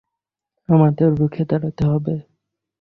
[0.69, 2.15] আমাদের রুখে দাঁড়াতে হবে!